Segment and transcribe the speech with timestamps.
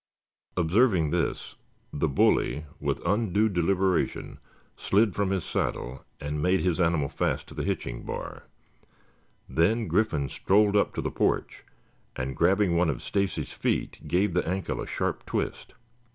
[0.57, 1.57] Observing this,
[1.93, 4.39] the bully, with undue deliberation,
[4.75, 8.47] slid from his saddle and made his animal fast to the hitching bar.
[9.47, 11.63] Then Griffin strolled up to the porch,
[12.15, 15.75] and grabbing one of Stacy's feet gave the ankle a sharp twist.